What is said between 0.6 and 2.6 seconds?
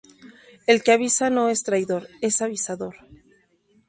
El que avisa no es traidor, es